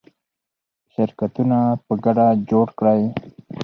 [0.93, 3.01] شرکتونه په ګډه جوړ کړئ.